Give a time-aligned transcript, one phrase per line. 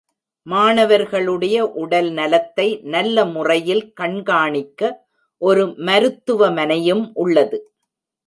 [0.47, 2.65] மாணவர்களுடைய உடல் நலத்தை
[2.85, 4.81] நல்ல முறையில் கண்காணிக்க
[5.41, 7.59] ஒரு மருத்துவ மனையும் உள்ளது.